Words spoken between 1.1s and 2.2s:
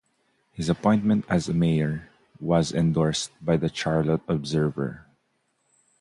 as mayor